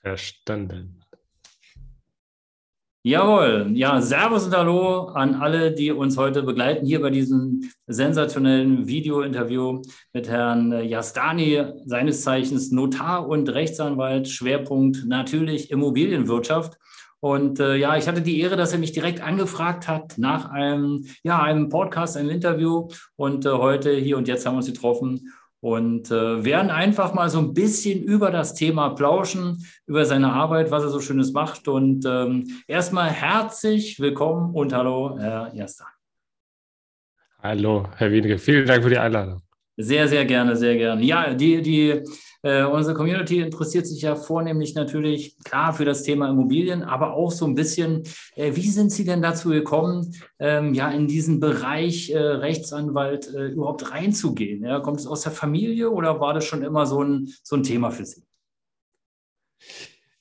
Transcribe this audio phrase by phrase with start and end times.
[0.00, 1.00] Verstanden.
[3.02, 8.86] Jawohl, ja, Servus und Hallo an alle, die uns heute begleiten hier bei diesem sensationellen
[8.86, 9.80] Video-Interview
[10.12, 16.78] mit Herrn Jastani, seines Zeichens Notar und Rechtsanwalt, Schwerpunkt natürlich Immobilienwirtschaft.
[17.20, 21.06] Und äh, ja, ich hatte die Ehre, dass er mich direkt angefragt hat nach einem,
[21.22, 22.88] ja, einem Podcast, einem Interview.
[23.16, 25.30] Und äh, heute, hier und jetzt haben wir uns getroffen
[25.60, 30.70] und äh, werden einfach mal so ein bisschen über das Thema plauschen, über seine Arbeit,
[30.70, 31.68] was er so Schönes macht.
[31.68, 35.86] Und ähm, erstmal herzlich willkommen und hallo, Herr Erster.
[37.42, 39.42] Hallo, Herr Wienige, vielen Dank für die Einladung.
[39.76, 41.02] Sehr, sehr gerne, sehr gerne.
[41.02, 42.02] Ja, die, die
[42.42, 47.30] äh, unsere Community interessiert sich ja vornehmlich natürlich klar für das Thema Immobilien, aber auch
[47.30, 48.04] so ein bisschen,
[48.34, 53.48] äh, wie sind Sie denn dazu gekommen, ähm, ja in diesen Bereich äh, Rechtsanwalt äh,
[53.48, 54.64] überhaupt reinzugehen?
[54.64, 54.80] Ja?
[54.80, 57.90] Kommt es aus der Familie oder war das schon immer so ein, so ein Thema
[57.90, 58.22] für Sie?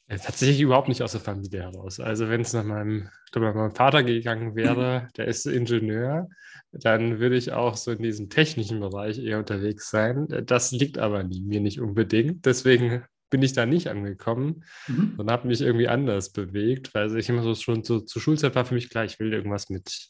[0.10, 2.00] Tatsächlich überhaupt nicht aus der Familie heraus.
[2.00, 6.28] Also wenn es nach meinem, nach meinem Vater gegangen wäre, der ist Ingenieur,
[6.72, 10.28] dann würde ich auch so in diesem technischen Bereich eher unterwegs sein.
[10.46, 12.46] Das liegt aber nie, mir nicht unbedingt.
[12.46, 15.14] Deswegen bin ich da nicht angekommen mhm.
[15.18, 18.66] und habe mich irgendwie anders bewegt, weil ich immer so schon so, zur Schulzeit war
[18.66, 20.10] für mich klar, ich will irgendwas mit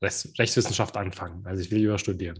[0.00, 1.46] Rechtswissenschaft anfangen.
[1.46, 2.38] Also ich will lieber studieren.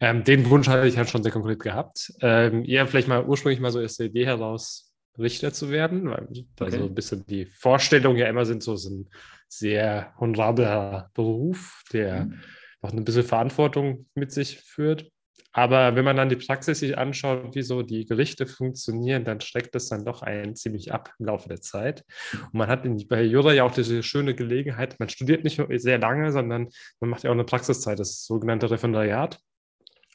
[0.00, 2.12] Ähm, den Wunsch hatte ich halt schon sehr konkret gehabt.
[2.20, 6.24] Ähm, eher vielleicht mal ursprünglich mal so aus der Idee heraus, Richter zu werden, weil
[6.24, 6.44] okay.
[6.58, 9.10] also ein bisschen die Vorstellungen ja immer sind so, so ein
[9.48, 12.40] sehr honorabler Beruf, der mhm
[12.84, 15.10] auch ein bisschen Verantwortung mit sich führt.
[15.56, 19.74] Aber wenn man dann die Praxis sich anschaut, wie so die Gerichte funktionieren, dann streckt
[19.76, 22.04] es dann doch einen ziemlich ab im Laufe der Zeit.
[22.32, 25.98] Und man hat in, bei Jura ja auch diese schöne Gelegenheit, man studiert nicht sehr
[25.98, 29.38] lange, sondern man macht ja auch eine Praxiszeit, das sogenannte Referendariat.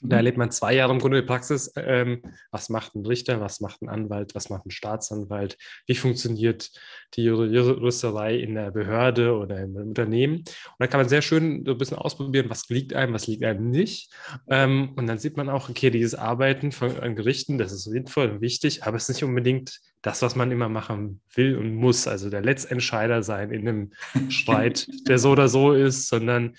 [0.01, 1.71] Da erlebt man zwei Jahre im Grunde die Praxis.
[1.75, 6.71] Ähm, was macht ein Richter, was macht ein Anwalt, was macht ein Staatsanwalt, wie funktioniert
[7.15, 10.37] die Juristerei in der Behörde oder im Unternehmen.
[10.37, 10.45] Und
[10.79, 13.69] da kann man sehr schön so ein bisschen ausprobieren, was liegt einem, was liegt einem
[13.69, 14.13] nicht.
[14.47, 18.29] Ähm, und dann sieht man auch, okay, dieses Arbeiten von, an Gerichten, das ist sinnvoll
[18.29, 22.07] und wichtig, aber es ist nicht unbedingt das, was man immer machen will und muss.
[22.07, 23.91] Also der Letztentscheider sein in einem
[24.29, 26.55] Streit, der so oder so ist, sondern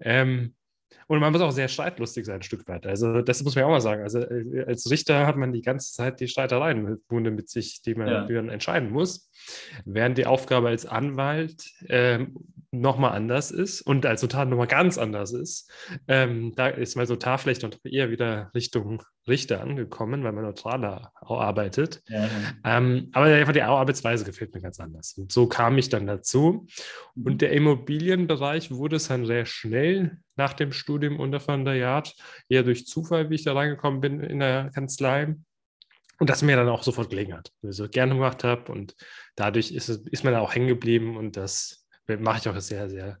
[0.00, 0.54] ähm,
[1.10, 2.86] und man muss auch sehr streitlustig sein, ein Stück weit.
[2.86, 4.04] Also, das muss man ja auch mal sagen.
[4.04, 7.96] Also, äh, als Richter hat man die ganze Zeit die Streitereien mit, mit sich, die
[7.96, 8.26] man, ja.
[8.26, 9.28] die man entscheiden muss.
[9.84, 12.36] Während die Aufgabe als Anwalt ähm,
[12.72, 15.70] nochmal anders ist und als Notar nochmal ganz anders ist.
[16.06, 21.12] Ähm, da ist mein Notar vielleicht noch eher wieder Richtung Richter angekommen, weil man neutraler
[21.20, 22.02] arbeitet.
[22.08, 22.28] Ja.
[22.64, 25.14] Ähm, aber einfach die Arbeitsweise gefällt mir ganz anders.
[25.18, 26.66] Und so kam ich dann dazu.
[27.16, 27.38] Und mhm.
[27.38, 32.14] der Immobilienbereich wurde es dann sehr schnell nach dem Studium unter Van der Yard,
[32.48, 35.34] eher durch Zufall, wie ich da reingekommen bin in der Kanzlei.
[36.18, 38.70] Und das mir dann auch sofort gelegen hat, weil ich so gerne gemacht habe.
[38.70, 38.94] Und
[39.36, 41.79] dadurch ist, es, ist man da auch hängen geblieben und das
[42.18, 43.18] mache ich auch sehr, sehr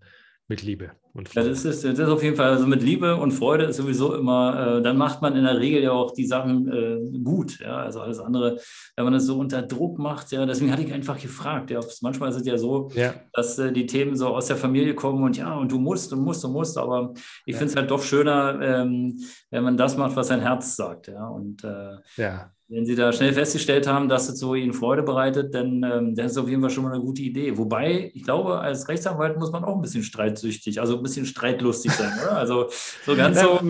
[0.50, 1.50] mit Liebe und Freude.
[1.50, 4.78] Das ist, das ist auf jeden Fall, also mit Liebe und Freude ist sowieso immer,
[4.78, 7.60] äh, dann macht man in der Regel ja auch die Sachen äh, gut.
[7.60, 7.76] Ja?
[7.76, 8.58] Also alles andere,
[8.96, 11.70] wenn man das so unter Druck macht, ja, deswegen hatte ich einfach gefragt.
[11.70, 13.14] Ja, manchmal ist es ja so, ja.
[13.32, 16.20] dass äh, die Themen so aus der Familie kommen und ja, und du musst und
[16.20, 17.14] musst und musst, aber
[17.46, 17.58] ich ja.
[17.58, 19.20] finde es halt doch schöner, ähm,
[19.50, 21.06] wenn man das macht, was sein Herz sagt.
[21.06, 25.02] Ja, und äh, ja wenn Sie da schnell festgestellt haben, dass es so Ihnen Freude
[25.02, 27.58] bereitet, dann ähm, das ist auf jeden Fall schon mal eine gute Idee.
[27.58, 31.90] Wobei, ich glaube, als Rechtsanwalt muss man auch ein bisschen streitsüchtig, also ein bisschen streitlustig
[31.90, 32.36] sein, oder?
[32.36, 32.70] Also
[33.04, 33.60] so ganz so.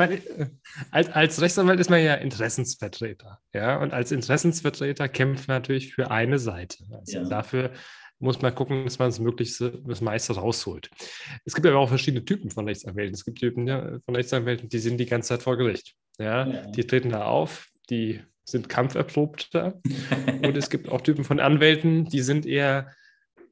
[0.90, 6.10] Als, als Rechtsanwalt ist man ja Interessensvertreter, ja, und als Interessensvertreter kämpft man natürlich für
[6.10, 6.84] eine Seite.
[6.92, 7.24] Also ja.
[7.24, 7.70] dafür
[8.18, 10.90] muss man gucken, dass man das Möglichste, das meiste rausholt.
[11.46, 13.14] Es gibt aber auch verschiedene Typen von Rechtsanwälten.
[13.14, 15.94] Es gibt Typen ja, von Rechtsanwälten, die sind die ganze Zeit vor Gericht.
[16.18, 16.66] Ja, ja.
[16.66, 19.80] Die treten da auf, die sind kampferprobter.
[20.42, 22.90] und es gibt auch Typen von Anwälten, die sind eher,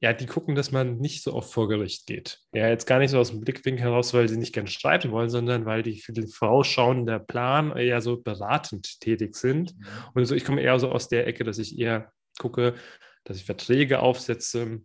[0.00, 2.40] ja, die gucken, dass man nicht so oft vor Gericht geht.
[2.52, 5.30] Ja, jetzt gar nicht so aus dem Blickwinkel heraus, weil sie nicht gerne streiten wollen,
[5.30, 9.76] sondern weil die für den vorausschauenden Plan eher so beratend tätig sind.
[9.76, 9.86] Mhm.
[10.14, 12.74] Und so, ich komme eher so aus der Ecke, dass ich eher gucke,
[13.24, 14.80] dass ich Verträge aufsetze,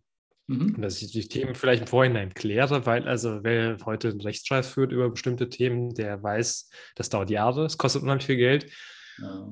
[0.47, 0.81] Mhm.
[0.81, 4.91] dass ich die Themen vielleicht im Vorhinein kläre, weil also wer heute einen Rechtsstreit führt
[4.91, 8.69] über bestimmte Themen, der weiß, das dauert Jahre, es kostet unheimlich viel Geld.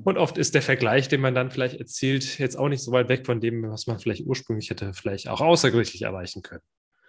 [0.04, 3.08] Und oft ist der Vergleich, den man dann vielleicht erzielt, jetzt auch nicht so weit
[3.08, 6.62] weg von dem, was man vielleicht ursprünglich hätte, vielleicht auch außergerichtlich erreichen können.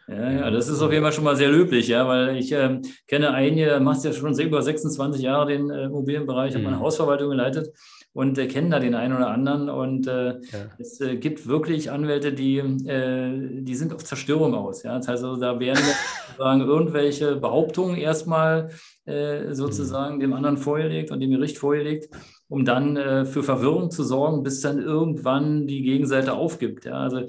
[0.08, 2.82] Ja, ja, das ist auf jeden Fall schon mal sehr löblich, ja, weil ich äh,
[3.08, 6.58] kenne einige, machst ja schon über 26 Jahre den äh, Immobilienbereich, mhm.
[6.58, 7.70] habe meine Hausverwaltung geleitet
[8.12, 9.70] und äh, kennen da den einen oder anderen.
[9.70, 10.40] Und äh, ja.
[10.78, 14.84] es äh, gibt wirklich Anwälte, die, äh, die sind auf Zerstörung aus.
[14.84, 14.98] Ja?
[14.98, 15.84] Das heißt, also, da werden
[16.28, 18.72] sozusagen irgendwelche Behauptungen erstmal
[19.06, 20.20] äh, sozusagen mhm.
[20.22, 22.10] dem anderen vorgelegt und dem Gericht vorgelegt,
[22.48, 26.86] um dann äh, für Verwirrung zu sorgen, bis dann irgendwann die Gegenseite aufgibt.
[26.86, 26.94] Ja?
[26.94, 27.28] Also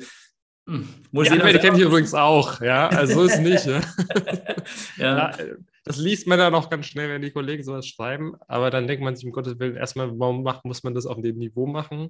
[0.69, 3.67] hm, muss die Anwälte kenne ich übrigens auch, ja, also so ist es nicht.
[4.99, 5.31] ja.
[5.31, 5.33] ja.
[5.85, 9.05] Das liest man dann auch ganz schnell, wenn die Kollegen sowas schreiben, aber dann denkt
[9.05, 12.09] man sich, um Gottes Willen, erstmal, warum macht, muss man das auf dem Niveau machen?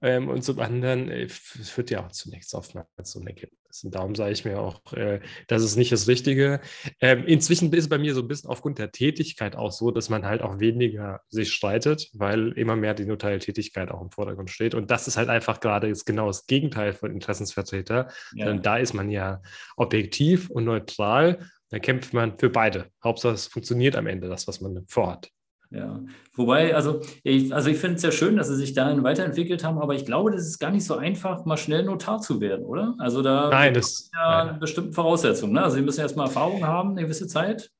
[0.00, 3.82] Ähm, und zum anderen äh, führt ja auch zunächst oftmals so ein Ergebnis.
[3.82, 6.60] Und darum sage ich mir auch, äh, das ist nicht das Richtige.
[7.00, 10.08] Ähm, inzwischen ist es bei mir so ein bisschen aufgrund der Tätigkeit auch so, dass
[10.08, 14.50] man halt auch weniger sich streitet, weil immer mehr die notarielle Tätigkeit auch im Vordergrund
[14.50, 14.74] steht.
[14.74, 18.08] Und das ist halt einfach gerade jetzt genau das Gegenteil von Interessensvertreter.
[18.34, 18.46] Ja.
[18.46, 19.42] Denn da ist man ja
[19.76, 21.38] objektiv und neutral
[21.70, 22.86] da kämpft man für beide.
[23.02, 25.30] Hauptsache, es funktioniert am Ende, das, was man vorhat.
[25.70, 26.00] Ja,
[26.34, 29.78] wobei, also ich, also ich finde es ja schön, dass sie sich dahin weiterentwickelt haben,
[29.78, 32.94] aber ich glaube, das ist gar nicht so einfach, mal schnell Notar zu werden, oder?
[32.98, 34.60] Also da nein, das ja nein.
[34.60, 35.52] bestimmte Voraussetzungen.
[35.52, 35.62] Ne?
[35.62, 37.70] Also sie müssen erstmal Erfahrung haben, eine gewisse Zeit.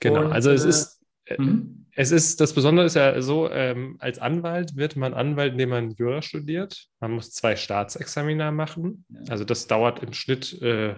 [0.00, 1.83] Genau, Und, also es äh, ist, äh, mhm.
[1.96, 5.90] Es ist, das Besondere ist ja so, ähm, als Anwalt wird man Anwalt, indem man
[5.92, 6.88] Jura studiert.
[7.00, 9.04] Man muss zwei Staatsexamina machen.
[9.28, 10.96] Also das dauert im Schnitt, äh,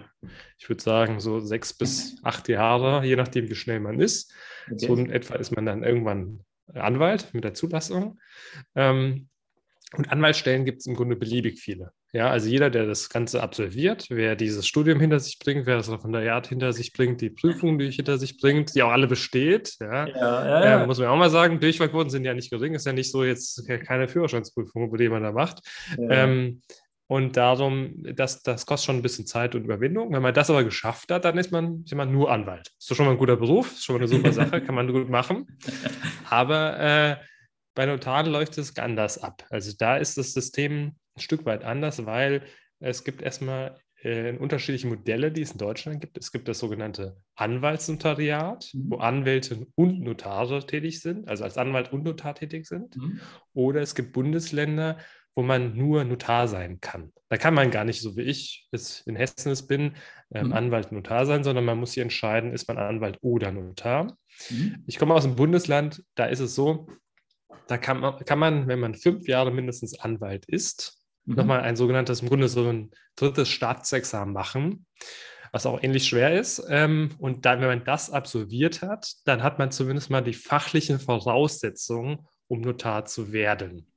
[0.57, 4.33] ich würde sagen, so sechs bis acht Jahre, je nachdem, wie schnell man ist.
[4.65, 4.87] Okay.
[4.87, 8.19] So in etwa ist man dann irgendwann Anwalt mit der Zulassung.
[8.75, 9.29] Ähm,
[9.93, 11.91] und Anwaltsstellen gibt es im Grunde beliebig viele.
[12.13, 15.91] Ja, also jeder, der das Ganze absolviert, wer dieses Studium hinter sich bringt, wer das
[15.91, 20.07] Referendariat hinter sich bringt, die Prüfungen, die hinter sich bringt, die auch alle besteht, ja,
[20.07, 20.83] ja, ja, ja.
[20.83, 23.25] Äh, muss man auch mal sagen, Durchfallquoten sind ja nicht gering, ist ja nicht so
[23.25, 25.59] jetzt keine Führerscheinsprüfung, die man da macht.
[25.97, 26.61] Ähm,
[27.07, 30.11] und darum, das, das kostet schon ein bisschen Zeit und Überwindung.
[30.11, 32.73] Wenn man das aber geschafft hat, dann ist man, ist man nur Anwalt.
[32.77, 34.91] Ist doch schon mal ein guter Beruf, ist schon mal eine super Sache, kann man
[34.91, 35.47] gut machen.
[36.29, 37.15] Aber äh,
[37.75, 39.45] bei Notaren läuft es anders ab.
[39.49, 42.43] Also da ist das System ein Stück weit anders, weil
[42.79, 46.17] es gibt erstmal äh, unterschiedliche Modelle, die es in Deutschland gibt.
[46.17, 48.91] Es gibt das sogenannte Anwaltsnotariat, mhm.
[48.91, 52.95] wo Anwälte und Notare tätig sind, also als Anwalt und Notar tätig sind.
[52.95, 53.19] Mhm.
[53.53, 54.97] Oder es gibt Bundesländer,
[55.35, 57.11] wo man nur Notar sein kann.
[57.29, 59.93] Da kann man gar nicht, so wie ich jetzt in Hessen es bin,
[60.33, 60.53] ähm, mhm.
[60.53, 64.17] Anwalt, Notar sein, sondern man muss sich entscheiden, ist man Anwalt oder Notar.
[64.49, 64.83] Mhm.
[64.87, 66.87] Ich komme aus einem Bundesland, da ist es so,
[67.67, 70.96] da kann man, kann man, wenn man fünf Jahre mindestens Anwalt ist,
[71.27, 71.35] mhm.
[71.35, 74.85] nochmal ein sogenanntes, im Grunde so ein drittes Staatsexamen machen,
[75.51, 76.63] was auch ähnlich schwer ist.
[76.69, 80.99] Ähm, und dann, wenn man das absolviert hat, dann hat man zumindest mal die fachlichen
[80.99, 83.87] Voraussetzungen, um Notar zu werden.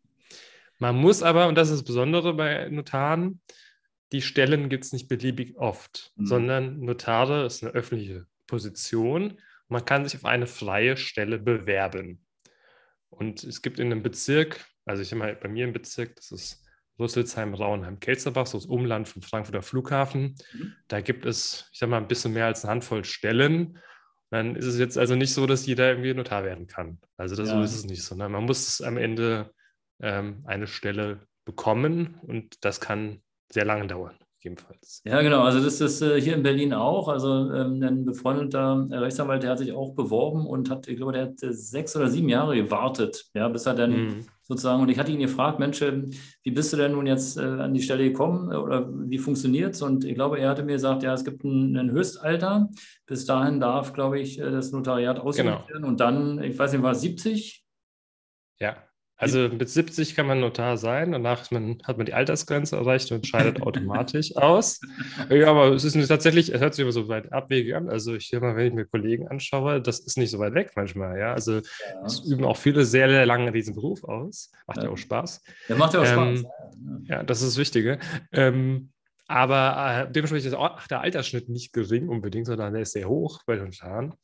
[0.79, 3.41] Man muss aber, und das ist das Besondere bei Notaren,
[4.13, 6.27] die Stellen gibt es nicht beliebig oft, mhm.
[6.27, 9.39] sondern Notare ist eine öffentliche Position.
[9.69, 12.25] Man kann sich auf eine freie Stelle bewerben.
[13.09, 16.65] Und es gibt in einem Bezirk, also ich immer bei mir im Bezirk, das ist
[17.01, 20.37] Rüsselsheim, Rauenheim, Kelzerbach, so das Umland vom Frankfurter Flughafen.
[20.53, 20.73] Mhm.
[20.89, 23.79] Da gibt es, ich sag mal, ein bisschen mehr als eine Handvoll Stellen.
[24.31, 27.01] Dann ist es jetzt also nicht so, dass jeder irgendwie Notar werden kann.
[27.17, 27.57] Also das, ja.
[27.57, 29.51] so ist es nicht, sondern man muss am Ende
[30.01, 35.03] ähm, eine Stelle bekommen und das kann sehr lange dauern gegebenenfalls.
[35.05, 35.43] Ja, genau.
[35.43, 37.09] Also das ist äh, hier in Berlin auch.
[37.09, 41.23] Also ähm, ein befreundeter Rechtsanwalt, der hat sich auch beworben und hat, ich glaube, der
[41.23, 44.27] hat äh, sechs oder sieben Jahre gewartet, ja, bis er dann mhm.
[44.51, 46.11] Sozusagen, und ich hatte ihn gefragt, Mensch, ähm,
[46.43, 49.83] wie bist du denn nun jetzt äh, an die Stelle gekommen oder wie funktioniert es?
[49.83, 52.69] Und ich glaube, er hatte mir gesagt, ja, es gibt ein, ein Höchstalter.
[53.07, 55.69] Bis dahin darf, glaube ich, äh, das Notariat ausgeübt genau.
[55.69, 55.85] werden.
[55.85, 57.65] Und dann, ich weiß nicht, war es 70?
[58.59, 58.77] Ja,
[59.21, 63.27] also mit 70 kann man Notar sein, danach man, hat man die Altersgrenze erreicht und
[63.27, 64.81] scheidet automatisch aus.
[65.29, 67.91] Ja, aber es ist tatsächlich, es hört sich immer so weit abwegig an.
[67.91, 70.73] Also ich höre mal, wenn ich mir Kollegen anschaue, das ist nicht so weit weg
[70.75, 71.35] manchmal, ja.
[71.35, 71.63] Also ja.
[72.07, 74.51] es üben auch viele sehr, sehr lange diesen Beruf aus.
[74.67, 75.43] Macht ja, ja auch Spaß.
[75.69, 76.53] Ja, macht ja auch ähm, Spaß.
[77.05, 77.99] Ja, das ist das Wichtige.
[78.33, 78.91] Ähm,
[79.31, 83.43] aber äh, dementsprechend ist auch der Altersschnitt nicht gering unbedingt, sondern der ist sehr hoch
[83.47, 84.15] bei den Notaren.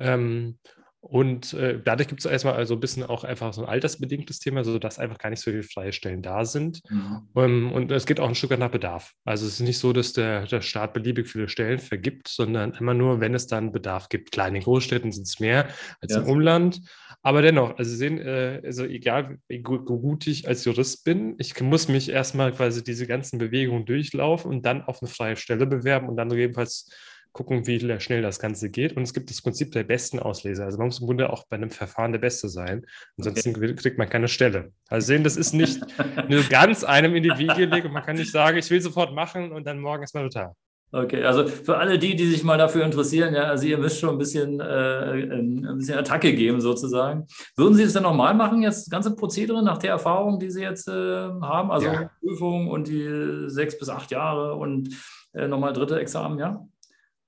[0.00, 0.58] Ähm,
[1.00, 4.64] und äh, dadurch gibt es erstmal also ein bisschen auch einfach so ein altersbedingtes Thema,
[4.64, 6.80] sodass einfach gar nicht so viele freie Stellen da sind.
[6.90, 7.28] Mhm.
[7.34, 9.12] Um, ähm, und es geht auch ein Stück nach Bedarf.
[9.24, 12.94] Also es ist nicht so, dass der, der Staat beliebig viele Stellen vergibt, sondern immer
[12.94, 14.32] nur, wenn es dann Bedarf gibt.
[14.32, 15.68] Klar, in den Großstädten sind es mehr
[16.00, 16.20] als ja.
[16.20, 16.80] im Umland.
[17.22, 21.36] Aber dennoch, also Sie sehen, äh, also egal wie gut, gut ich als Jurist bin,
[21.38, 25.66] ich muss mich erstmal quasi diese ganzen Bewegungen durchlaufen und dann auf eine freie Stelle
[25.66, 26.90] bewerben und dann gegebenenfalls
[27.32, 28.96] gucken, wie schnell das Ganze geht.
[28.96, 30.64] Und es gibt das Prinzip der besten Ausleser.
[30.64, 32.84] Also man muss im Grunde auch bei einem Verfahren der Beste sein.
[33.16, 33.74] Ansonsten okay.
[33.74, 34.72] kriegt man keine Stelle.
[34.88, 35.80] Also sehen, das ist nicht
[36.28, 39.14] nur ganz einem in die Wiege gelegt und man kann nicht sagen, ich will sofort
[39.14, 40.54] machen und dann morgen ist man total.
[40.90, 44.10] Okay, also für alle die, die sich mal dafür interessieren, ja, also ihr müsst schon
[44.10, 47.26] ein bisschen, äh, ein bisschen Attacke geben sozusagen.
[47.56, 50.62] Würden Sie es denn nochmal machen, jetzt das ganze Prozedere nach der Erfahrung, die Sie
[50.62, 52.10] jetzt äh, haben, also ja.
[52.20, 54.88] Prüfung und die sechs bis acht Jahre und
[55.34, 56.66] äh, nochmal dritte Examen, ja?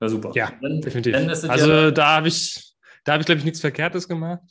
[0.01, 0.31] Ja, super.
[0.33, 1.13] Ja, dann, definitiv.
[1.13, 4.41] Dann also ja da habe ich, da habe ich, glaube ich, nichts Verkehrtes gemacht.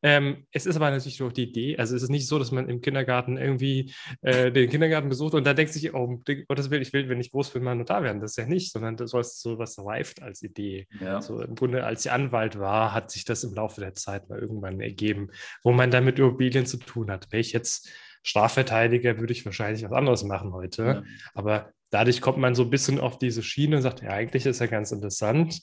[0.00, 2.68] Ähm, es ist aber natürlich auch die Idee, also es ist nicht so, dass man
[2.68, 6.92] im Kindergarten irgendwie äh, den Kindergarten besucht und da denkt sich, oh, Gottes Willen, ich
[6.92, 8.20] will, wenn ich groß bin, mal Notar werden.
[8.20, 10.86] Das ist ja nicht, sondern das soll so was reift als Idee.
[11.00, 11.20] Ja.
[11.20, 14.38] So im Grunde, als ich Anwalt war, hat sich das im Laufe der Zeit mal
[14.38, 15.30] irgendwann ergeben,
[15.64, 17.32] wo man dann mit Immobilien zu tun hat.
[17.32, 17.88] Wäre ich jetzt
[18.22, 20.84] Strafverteidiger, würde ich wahrscheinlich was anderes machen heute.
[20.84, 21.02] Ja.
[21.34, 24.60] Aber dadurch kommt man so ein bisschen auf diese Schiene und sagt, ja, eigentlich ist
[24.60, 25.60] ja ganz interessant.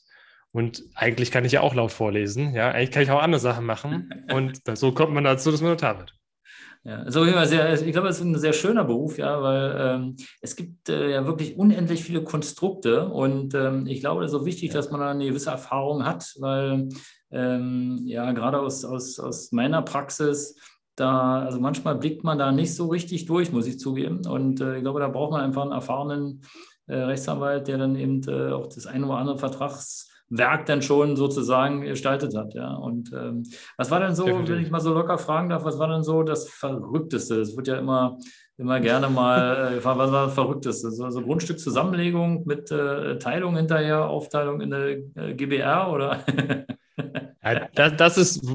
[0.52, 2.54] Und eigentlich kann ich ja auch laut vorlesen.
[2.54, 4.10] Ja, eigentlich kann ich auch andere Sachen machen.
[4.32, 6.14] Und so kommt man dazu, dass man Notar wird.
[6.84, 10.56] Ja, so sehr, ich glaube, es ist ein sehr schöner Beruf, ja, weil ähm, es
[10.56, 14.70] gibt äh, ja wirklich unendlich viele Konstrukte und ähm, ich glaube, es ist so wichtig,
[14.70, 14.76] ja.
[14.76, 16.88] dass man eine gewisse Erfahrung hat, weil
[17.32, 20.56] ähm, ja, gerade aus, aus, aus meiner Praxis,
[21.00, 24.26] da, also manchmal blickt man da nicht so richtig durch, muss ich zugeben.
[24.28, 26.42] Und äh, ich glaube, da braucht man einfach einen erfahrenen
[26.88, 31.16] äh, Rechtsanwalt, der dann eben äh, auch das eine oder andere Vertrags Werk dann schon
[31.16, 32.54] sozusagen gestaltet hat.
[32.54, 32.76] Ja.
[32.76, 33.44] Und ähm,
[33.78, 34.56] was war denn so, Definitiv.
[34.56, 37.42] wenn ich mal so locker fragen darf, was war denn so das Verrückteste?
[37.42, 38.18] Es wird ja immer,
[38.58, 40.92] immer gerne mal, äh, was war das Verrückteste?
[40.92, 46.20] So, so Grundstückzusammenlegung mit äh, Teilung hinterher, Aufteilung in der äh, GBR oder?
[47.42, 48.46] Ja, das, das, ist,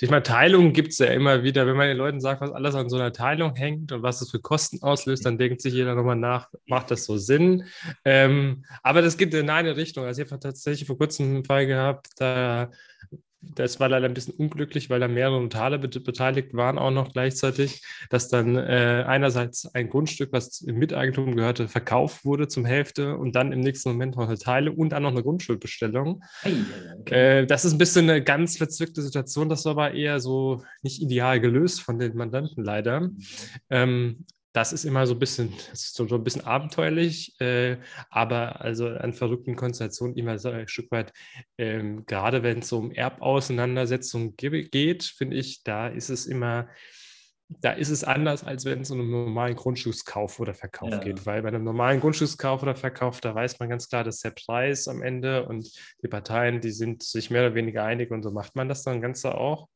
[0.00, 1.66] ich meine, Teilungen gibt es ja immer wieder.
[1.66, 4.30] Wenn man den Leuten sagt, was alles an so einer Teilung hängt und was es
[4.30, 7.64] für Kosten auslöst, dann denkt sich jeder nochmal nach, macht das so Sinn?
[8.04, 10.04] Ähm, aber das geht in eine Richtung.
[10.04, 12.70] Also ich habe tatsächlich vor kurzem einen Fall gehabt, da
[13.40, 17.82] das war leider ein bisschen unglücklich, weil da mehrere Notare beteiligt waren auch noch gleichzeitig,
[18.10, 23.36] dass dann äh, einerseits ein Grundstück, was im Miteigentum gehörte, verkauft wurde zum Hälfte und
[23.36, 26.22] dann im nächsten Moment noch eine Teile und dann noch eine Grundschuldbestellung.
[27.00, 27.40] Okay.
[27.42, 31.00] äh, das ist ein bisschen eine ganz verzwickte Situation, das war aber eher so nicht
[31.02, 33.00] ideal gelöst von den Mandanten leider.
[33.00, 33.18] Mhm.
[33.70, 34.24] Ähm,
[34.56, 37.76] das ist immer so ein bisschen, so, ein bisschen abenteuerlich, äh,
[38.08, 41.12] aber also an verrückten Konstellationen immer so ein Stück weit,
[41.58, 46.68] ähm, gerade wenn es um Erbauseinandersetzungen geht, finde ich, da ist es immer
[47.48, 50.98] da ist es anders, als wenn es um einen normalen Grundstückskauf oder Verkauf ja.
[50.98, 51.26] geht.
[51.26, 54.88] Weil bei einem normalen Grundstückskauf oder Verkauf, da weiß man ganz klar, dass der Preis
[54.88, 55.70] am Ende und
[56.02, 59.00] die Parteien, die sind sich mehr oder weniger einig und so macht man das dann
[59.00, 59.68] Ganze auch.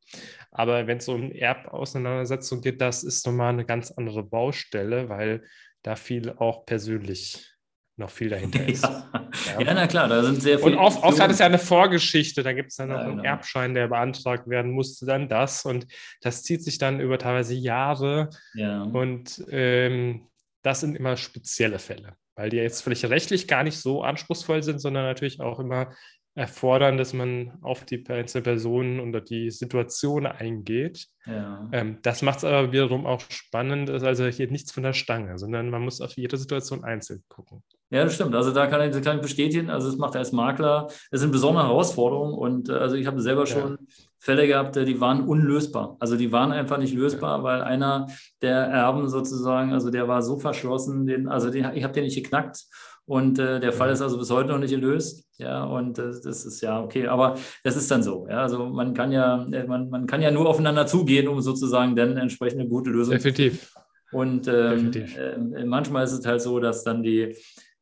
[0.50, 5.44] Aber wenn es um Erbauseinandersetzung geht, das ist nochmal eine ganz andere Baustelle, weil
[5.82, 7.54] da viel auch persönlich
[8.00, 8.82] noch viel dahinter ist.
[8.82, 9.04] Ja.
[9.46, 9.60] Ja.
[9.60, 10.72] ja, na klar, da sind sehr viele.
[10.72, 13.16] Und oft, oft hat es ja eine Vorgeschichte, da gibt es dann noch ja, einen
[13.18, 13.28] genau.
[13.28, 15.64] Erbschein, der beantragt werden musste, dann das.
[15.64, 15.86] Und
[16.20, 18.30] das zieht sich dann über teilweise Jahre.
[18.54, 18.82] Ja.
[18.82, 20.26] Und ähm,
[20.62, 24.80] das sind immer spezielle Fälle, weil die jetzt vielleicht rechtlich gar nicht so anspruchsvoll sind,
[24.80, 25.92] sondern natürlich auch immer
[26.34, 31.06] erfordern, dass man auf die einzelne Person oder die Situation eingeht.
[31.26, 31.68] Ja.
[31.72, 35.38] Ähm, das macht es aber wiederum auch spannend, ist also hier nichts von der Stange,
[35.38, 37.62] sondern man muss auf jede Situation einzeln gucken.
[37.90, 38.36] Ja, das stimmt.
[38.36, 39.68] Also da kann ich, kann ich bestätigen.
[39.68, 43.46] Also es macht als Makler, es sind besondere Herausforderungen und äh, also ich habe selber
[43.46, 43.94] schon ja.
[44.18, 45.96] Fälle gehabt, äh, die waren unlösbar.
[45.98, 47.44] Also die waren einfach nicht lösbar, ja.
[47.44, 48.06] weil einer
[48.40, 52.14] der Erben sozusagen, also der war so verschlossen, den, also den, ich habe den nicht
[52.14, 52.66] geknackt
[53.10, 55.24] und äh, der Fall ist also bis heute noch nicht gelöst.
[55.36, 58.28] Ja, und äh, das ist ja okay, aber das ist dann so.
[58.30, 61.96] Ja, also man kann ja, äh, man, man kann ja nur aufeinander zugehen, um sozusagen
[61.96, 63.74] dann entsprechende gute Lösung Definitiv.
[64.12, 65.18] Und ähm, Definitiv.
[65.18, 67.34] Äh, manchmal ist es halt so, dass dann die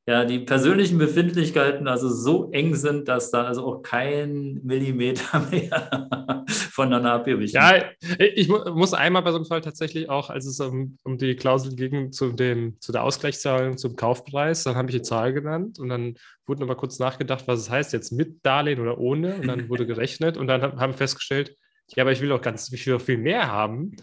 [0.09, 6.47] ja, die persönlichen Befindlichkeiten also so eng sind, dass da also auch kein Millimeter mehr
[6.49, 7.85] voneinander abgewichen Ja,
[8.19, 11.77] ich muss einmal bei so einem Fall tatsächlich auch, als es um, um die Klausel
[11.77, 15.91] ging zu, dem, zu der Ausgleichszahlung zum Kaufpreis, dann habe ich die Zahl genannt und
[15.91, 16.15] dann
[16.47, 19.35] wurde nochmal kurz nachgedacht, was es heißt, jetzt mit Darlehen oder ohne.
[19.35, 21.55] Und dann wurde gerechnet und dann haben festgestellt,
[21.95, 23.95] ja, aber ich will doch ganz ich will doch viel mehr haben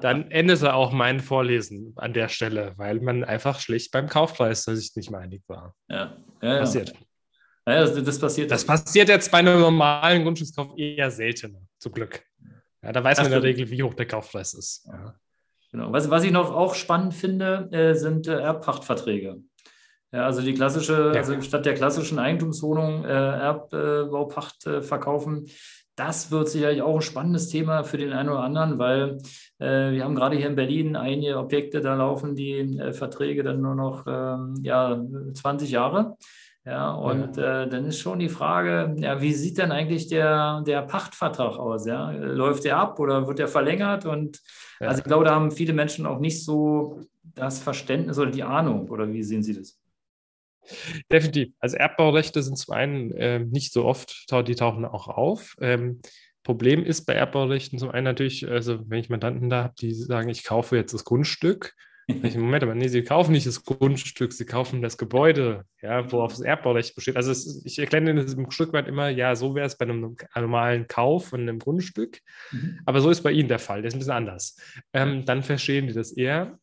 [0.00, 4.94] dann endete auch mein Vorlesen an der Stelle, weil man einfach schlicht beim Kaufpreis sich
[4.96, 5.74] nicht mehr einig war.
[5.88, 6.94] Ja, ja passiert.
[7.66, 8.50] Ja, das, das, passiert.
[8.50, 12.22] Das passiert jetzt bei einem normalen Grundstückskauf eher seltener, zum Glück.
[12.82, 14.86] Ja, da weiß das man in der Regel, wie hoch der Kaufpreis ist.
[14.86, 15.14] Ja.
[15.70, 15.92] Genau.
[15.92, 19.42] Was, was ich noch auch spannend finde, äh, sind äh, Erbpachtverträge.
[20.12, 21.20] Ja, also die klassische, ja.
[21.20, 25.46] also statt der klassischen Eigentumswohnung äh, Erbbaupacht äh, verkaufen,
[25.98, 29.18] das wird sicherlich auch ein spannendes Thema für den einen oder anderen, weil
[29.58, 33.60] äh, wir haben gerade hier in Berlin einige Objekte, da laufen die äh, Verträge dann
[33.60, 35.02] nur noch ähm, ja,
[35.34, 36.16] 20 Jahre.
[36.64, 37.38] Ja, und.
[37.38, 41.86] Äh, dann ist schon die Frage, ja, wie sieht denn eigentlich der, der Pachtvertrag aus?
[41.86, 42.10] Ja?
[42.10, 44.04] Läuft der ab oder wird der verlängert?
[44.06, 44.40] Und
[44.80, 44.88] ja.
[44.88, 47.00] also ich glaube, da haben viele Menschen auch nicht so
[47.34, 49.78] das Verständnis oder die Ahnung, oder wie sehen Sie das?
[51.12, 51.52] Definitiv.
[51.60, 55.56] Also Erbbaurechte sind zum einen äh, nicht so oft, die tauchen auch auf.
[55.60, 56.00] Ähm,
[56.42, 60.28] Problem ist bei Erbbaurechten zum einen natürlich, also wenn ich Mandanten da habe, die sagen,
[60.28, 61.74] ich kaufe jetzt das Grundstück.
[62.08, 66.40] Moment, aber nee, sie kaufen nicht das Grundstück, sie kaufen das Gebäude, ja, worauf das
[66.40, 67.16] Erbbaurecht besteht.
[67.16, 70.16] Also es, ich erkläre in diesem Stück weit immer, ja, so wäre es bei einem
[70.34, 72.20] normalen Kauf von einem Grundstück,
[72.50, 72.80] mhm.
[72.86, 74.56] aber so ist bei Ihnen der Fall, der ist ein bisschen anders.
[74.94, 76.58] Ähm, dann verstehen die das eher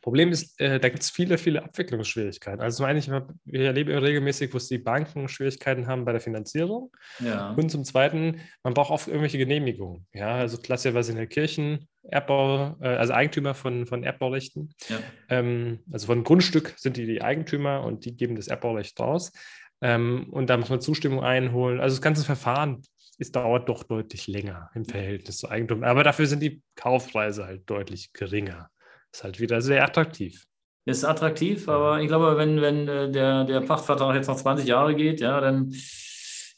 [0.00, 2.60] Problem ist, äh, da gibt es viele, viele Abwicklungsschwierigkeiten.
[2.60, 3.10] Also zum einen, ich,
[3.44, 6.90] ich erlebe regelmäßig, wo es die Banken Schwierigkeiten haben bei der Finanzierung.
[7.20, 7.52] Ja.
[7.52, 10.06] Und zum Zweiten, man braucht oft irgendwelche Genehmigungen.
[10.14, 14.74] Ja, also klassischerweise in der Kirchen, Erbbau, äh, also Eigentümer von, von Erbbaurechten.
[14.88, 14.98] Ja.
[15.28, 19.32] Ähm, also von Grundstück sind die die Eigentümer und die geben das Erbbaurecht raus.
[19.82, 21.80] Ähm, und da muss man Zustimmung einholen.
[21.80, 22.82] Also das ganze Verfahren
[23.20, 25.84] es dauert doch deutlich länger im Verhältnis zu Eigentum.
[25.84, 28.70] Aber dafür sind die Kaufpreise halt deutlich geringer.
[29.12, 30.44] Ist halt wieder sehr attraktiv.
[30.86, 34.94] Ist attraktiv, aber ich glaube, wenn, wenn äh, der, der Pachtvertrag jetzt noch 20 Jahre
[34.94, 35.72] geht, ja, dann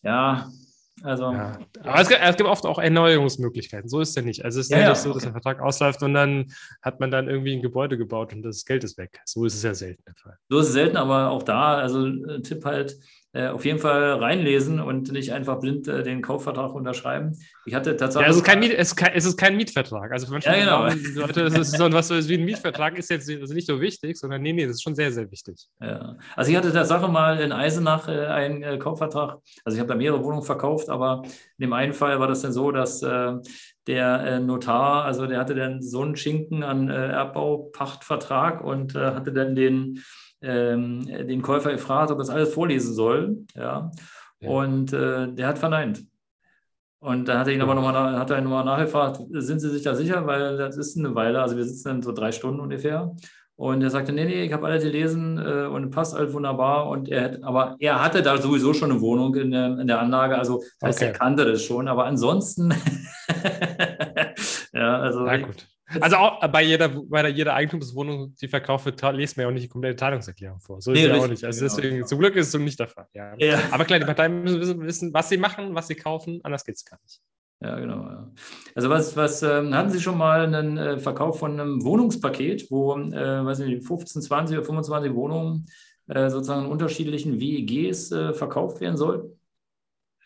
[0.02, 0.50] ja,
[1.02, 1.32] also.
[1.32, 1.59] Ja.
[1.82, 3.88] Aber es gibt, es gibt, oft auch Erneuerungsmöglichkeiten.
[3.88, 4.44] So ist es ja nicht.
[4.44, 5.16] Also es ist ja, nicht so, okay.
[5.16, 8.64] dass der Vertrag ausläuft und dann hat man dann irgendwie ein Gebäude gebaut und das
[8.64, 9.21] Geld ist weg.
[9.25, 10.38] So ist es ja selten der Fall.
[10.49, 12.97] So ist es selten, aber auch da, also äh, Tipp halt,
[13.34, 17.32] auf jeden Fall reinlesen und nicht einfach blind äh, den Kaufvertrag unterschreiben.
[17.64, 18.26] Ich hatte tatsächlich.
[18.26, 20.12] Ja, also kein Miet, es, es, ist kein Mietvertrag.
[20.12, 20.88] Also für manche ja, genau.
[21.20, 24.52] Leute, ist so was wie ein Mietvertrag ist jetzt also nicht so wichtig, sondern nee,
[24.52, 25.66] nee, das ist schon sehr, sehr wichtig.
[25.80, 26.16] Ja.
[26.36, 29.38] Also ich hatte Tatsache mal in Eisenach äh, einen äh, Kaufvertrag.
[29.64, 32.52] Also ich habe da mehrere Wohnungen verkauft, aber in dem einen Fall war das dann
[32.52, 33.32] so, dass äh,
[33.86, 39.56] der äh, Notar, also der hatte dann so einen Schinken an Erbbaupachtvertrag und hatte dann
[39.56, 40.02] den
[40.42, 43.44] ähm, den Käufer gefragt, ob das alles vorlesen soll.
[43.54, 43.90] Ja.
[44.40, 44.49] ja.
[44.49, 46.04] Und äh, der hat verneint.
[47.00, 49.82] Und dann hat er ihn aber nochmal hat er ihn nochmal nachgefragt, sind Sie sich
[49.82, 50.25] da sicher?
[50.26, 53.12] Weil das ist eine Weile, also wir sitzen dann so drei Stunden ungefähr.
[53.56, 56.88] Und er sagte, nee, nee, ich habe alles gelesen äh, und passt alles wunderbar.
[56.88, 60.38] Und er, aber er hatte da sowieso schon eine Wohnung in der, in der Anlage,
[60.38, 61.06] also das heißt, okay.
[61.06, 61.88] er kannte das schon.
[61.88, 62.70] Aber ansonsten,
[64.72, 65.20] ja, also.
[65.20, 65.66] Na gut.
[66.00, 69.64] Also auch bei jeder, bei jeder Eigentumswohnung, die verkauft wird, lest man ja auch nicht
[69.64, 70.80] die komplette Teilungserklärung vor.
[70.80, 71.44] So nee, ist es auch nicht.
[71.44, 71.76] Also genau.
[71.76, 73.06] deswegen, zum Glück ist es so nicht der Fall.
[73.12, 73.34] Ja.
[73.38, 73.61] ja.
[73.70, 76.84] Aber klar, die Parteien müssen wissen, was sie machen, was sie kaufen, anders geht es
[76.84, 77.20] gar nicht.
[77.61, 78.02] Ja, genau.
[78.02, 78.30] Ja.
[78.75, 82.96] Also was, was ähm, hatten Sie schon mal einen äh, Verkauf von einem Wohnungspaket, wo,
[82.96, 85.66] äh, weiß nicht, 15, 20 oder 25 Wohnungen
[86.09, 89.38] äh, sozusagen in unterschiedlichen WEGs äh, verkauft werden sollten?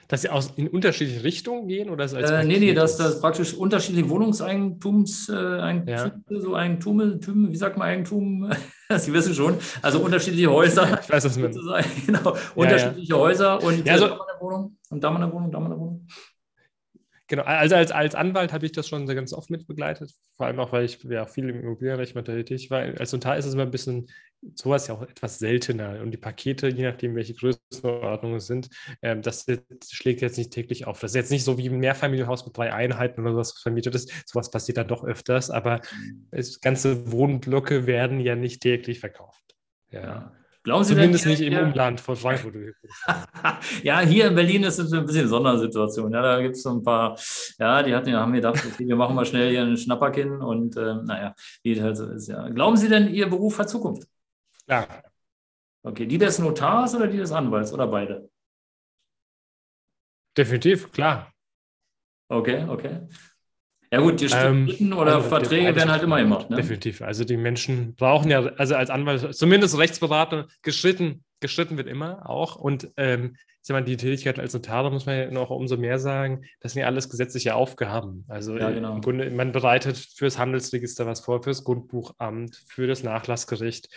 [0.08, 1.90] Dass sie aus, in unterschiedliche Richtungen gehen?
[1.90, 6.12] Oder als äh, nee, nee, dass das praktisch unterschiedliche Wohnungseigentums, äh, ja.
[6.28, 8.50] so Eigentum, wie sagt man Eigentum?
[8.96, 11.00] Sie wissen schon, also unterschiedliche Häuser.
[11.02, 11.52] Ich weiß, was man.
[12.06, 13.18] Genau, ja, unterschiedliche ja.
[13.18, 15.66] Häuser und ja, so, da mal eine Wohnung und da mal eine Wohnung, da mal
[15.66, 16.06] eine Wohnung.
[17.28, 20.60] Genau, also als, als Anwalt habe ich das schon sehr ganz oft mitbegleitet, vor allem
[20.60, 22.80] auch, weil ich ja viel im Immobilienrecht tätig war.
[22.80, 24.08] Als Notar ist es immer ein bisschen
[24.54, 28.68] sowas ja auch etwas seltener und die Pakete, je nachdem, welche Größenordnungen es sind,
[29.02, 31.00] ähm, das jetzt, schlägt jetzt nicht täglich auf.
[31.00, 33.96] Das ist jetzt nicht so wie ein Mehrfamilienhaus mit drei Einheiten oder sowas, was vermietet
[33.96, 34.12] ist.
[34.26, 35.80] Sowas passiert dann doch öfters, aber
[36.30, 39.56] es, ganze Wohnblöcke werden ja nicht täglich verkauft.
[39.90, 40.35] Ja.
[40.66, 42.56] Glauben Sie Zumindest nicht im Umland von Frankfurt.
[43.84, 46.12] ja, hier in Berlin ist es ein bisschen Sondersituation.
[46.12, 47.16] Ja, da gibt es so ein paar,
[47.60, 50.96] ja, die hatten, haben gedacht, okay, wir machen mal schnell hier einen Schnapperkinn und äh,
[51.04, 52.26] naja, wie es halt so ist.
[52.26, 52.48] Ja.
[52.48, 54.08] Glauben Sie denn, Ihr Beruf hat Zukunft?
[54.66, 54.88] Ja.
[55.84, 58.28] Okay, die des Notars oder die des Anwalts oder beide?
[60.36, 61.32] Definitiv, klar.
[62.28, 63.06] Okay, okay.
[63.92, 66.50] Ja gut, die ähm, oder also Verträge werden halt immer gemacht.
[66.50, 66.56] Ne?
[66.56, 67.02] Definitiv.
[67.02, 72.56] Also die Menschen brauchen ja, also als Anwalt, zumindest Rechtsberater, geschritten, geschritten wird immer auch.
[72.56, 75.98] Und ähm, ich sag mal, die Tätigkeit als Notar, muss man ja noch umso mehr
[75.98, 78.24] sagen, das sind ja alles gesetzliche Aufgaben.
[78.28, 78.94] Also ja, genau.
[78.94, 83.88] im Grunde, man bereitet fürs Handelsregister was vor, fürs Grundbuchamt, für das Nachlassgericht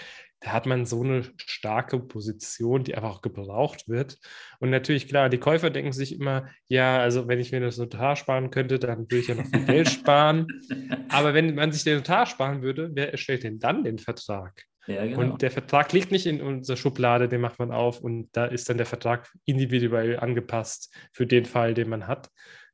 [0.41, 4.19] da hat man so eine starke Position, die einfach auch gebraucht wird.
[4.59, 8.15] Und natürlich, klar, die Käufer denken sich immer, ja, also wenn ich mir das Notar
[8.15, 10.47] sparen könnte, dann würde ich ja noch viel Geld sparen.
[11.09, 14.63] Aber wenn man sich den Notar sparen würde, wer erstellt denn dann den Vertrag?
[14.87, 15.19] Ja, genau.
[15.19, 18.69] Und der Vertrag liegt nicht in unserer Schublade, den macht man auf und da ist
[18.69, 22.29] dann der Vertrag individuell angepasst für den Fall, den man hat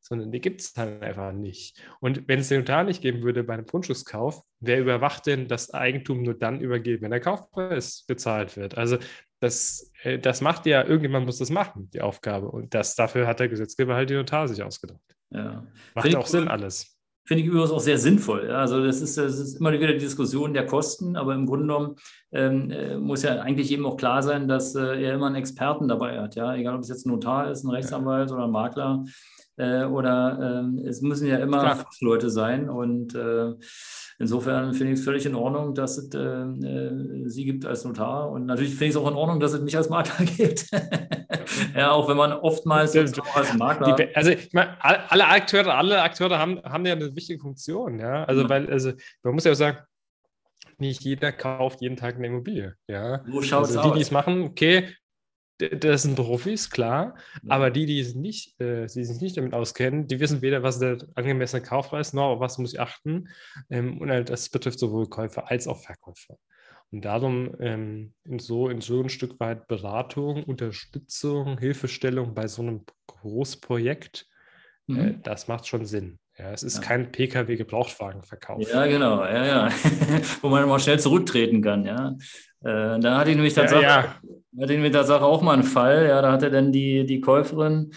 [0.07, 1.81] sondern die gibt es dann einfach nicht.
[1.99, 5.73] Und wenn es den Notar nicht geben würde bei einem Grundstückskauf, wer überwacht denn das
[5.73, 8.77] Eigentum nur dann übergeben, wenn der Kaufpreis bezahlt wird?
[8.77, 8.97] Also
[9.39, 12.49] das, äh, das macht ja, irgendjemand muss das machen, die Aufgabe.
[12.49, 14.99] Und das, dafür hat der Gesetzgeber halt die Notar sich ausgedacht.
[15.31, 15.65] Ja.
[15.93, 16.91] Macht Find auch Sinn alles.
[17.27, 18.51] Finde ich übrigens auch sehr sinnvoll.
[18.51, 21.95] Also das ist, das ist immer wieder die Diskussion der Kosten, aber im Grunde genommen
[22.31, 25.87] ähm, äh, muss ja eigentlich eben auch klar sein, dass äh, er immer einen Experten
[25.87, 26.35] dabei hat.
[26.35, 26.55] Ja?
[26.55, 29.05] Egal, ob es jetzt ein Notar ist, ein Rechtsanwalt oder ein Makler
[29.57, 31.75] äh, oder ähm, es müssen ja immer.
[31.75, 32.69] Fachleute sein.
[32.69, 33.53] Und äh,
[34.19, 38.31] insofern finde ich es völlig in Ordnung, dass es äh, äh, sie gibt als Notar.
[38.31, 40.67] Und natürlich finde ich es auch in Ordnung, dass es mich als Makler gibt.
[41.75, 43.95] ja, auch wenn man oftmals als Makler.
[43.95, 48.23] Die, also ich meine, alle Akteure, alle Akteure haben, haben ja eine wichtige Funktion, ja.
[48.25, 48.49] Also, ja.
[48.49, 48.91] weil, also
[49.23, 49.79] man muss ja auch sagen,
[50.77, 52.75] nicht jeder kauft jeden Tag eine Immobilie.
[52.87, 53.23] Ja?
[53.27, 54.89] Wo schaut also die, die es machen, okay,
[55.57, 57.51] das sind Profis, klar, ja.
[57.51, 60.97] aber die, die, nicht, äh, die sich nicht damit auskennen, die wissen weder, was der
[61.15, 63.29] angemessene Kaufpreis noch, auf was muss ich achten.
[63.69, 66.37] Ähm, und halt, das betrifft sowohl Käufer als auch Verkäufer.
[66.91, 72.61] Und darum ähm, in so, in so ein Stück weit Beratung, Unterstützung, Hilfestellung bei so
[72.61, 74.27] einem Großprojekt,
[74.87, 74.99] äh, mhm.
[74.99, 76.19] äh, das macht schon Sinn.
[76.37, 76.81] Ja, es ist ja.
[76.81, 78.61] kein Pkw-Gebrauchtwagenverkauf.
[78.69, 79.69] Ja, genau, ja, ja.
[80.41, 82.17] Wo man mal schnell zurücktreten kann, ja.
[82.61, 84.61] Äh, da hatte ich nämlich tatsächlich, ja, ja.
[84.61, 87.91] hatte ich nämlich tatsächlich auch mal einen Fall, ja, da hatte dann die, die Käuferin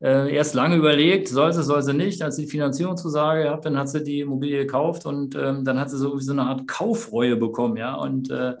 [0.00, 3.76] äh, erst lange überlegt, soll sie, soll sie nicht, als sie die Finanzierungszusage gehabt, dann
[3.76, 7.36] hat sie die Immobilie gekauft und ähm, dann hat sie so, so eine Art Kaufreue
[7.36, 8.52] bekommen, ja, und äh,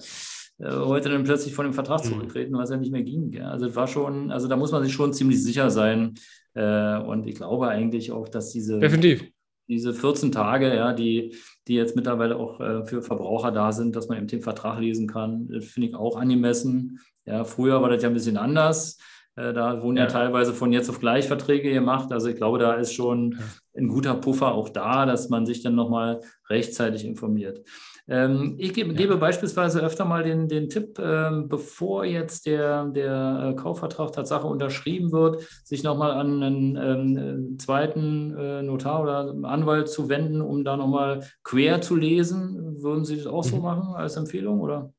[0.58, 2.08] äh wollte dann plötzlich von dem Vertrag mhm.
[2.08, 3.32] zurücktreten, was ja nicht mehr ging.
[3.32, 3.50] Ja.
[3.50, 6.14] Also war schon, also da muss man sich schon ziemlich sicher sein,
[6.54, 9.24] und ich glaube eigentlich auch, dass diese, Definitiv.
[9.68, 11.36] diese 14 Tage, ja, die,
[11.68, 15.06] die jetzt mittlerweile auch äh, für Verbraucher da sind, dass man eben den Vertrag lesen
[15.06, 17.00] kann, finde ich auch angemessen.
[17.24, 18.98] Ja, früher war das ja ein bisschen anders.
[19.36, 20.04] Äh, da wurden ja.
[20.04, 20.08] ja.
[20.08, 22.12] teilweise von jetzt auf gleich Verträge gemacht.
[22.12, 23.38] Also ich glaube, da ist schon
[23.76, 27.62] ein guter Puffer auch da, dass man sich dann nochmal rechtzeitig informiert.
[28.08, 28.96] Ähm, ich gebe, ja.
[28.96, 34.48] gebe, beispielsweise öfter mal den, den Tipp, ähm, bevor jetzt der, der äh, Kaufvertrag Tatsache
[34.48, 40.64] unterschrieben wird, sich nochmal an einen ähm, zweiten äh, Notar oder Anwalt zu wenden, um
[40.64, 42.82] da nochmal quer zu lesen.
[42.82, 43.62] Würden Sie das auch so mhm.
[43.62, 44.92] machen als Empfehlung oder?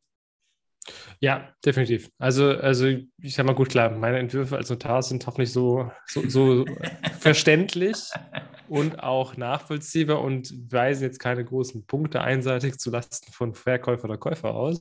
[1.24, 2.10] Ja, definitiv.
[2.18, 6.28] Also, also ich sag mal gut klar, meine Entwürfe als Notar sind hoffentlich so, so,
[6.28, 6.66] so
[7.20, 8.10] verständlich
[8.68, 14.56] und auch nachvollziehbar und weisen jetzt keine großen Punkte einseitig zulasten von Verkäufer oder Käufer
[14.56, 14.80] aus.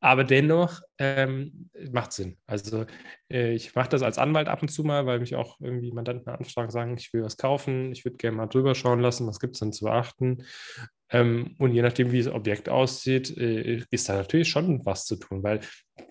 [0.00, 2.36] Aber dennoch ähm, macht Sinn.
[2.48, 2.86] Also
[3.30, 6.32] äh, ich mache das als Anwalt ab und zu mal, weil mich auch irgendwie Mandanten
[6.32, 9.54] anfragen, sagen, ich will was kaufen, ich würde gerne mal drüber schauen lassen, was gibt
[9.54, 10.42] es denn zu beachten.
[11.12, 15.16] Ähm, und je nachdem, wie das Objekt aussieht, äh, ist da natürlich schon was zu
[15.16, 15.60] tun, weil